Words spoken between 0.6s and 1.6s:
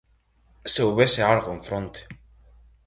Se houbese algo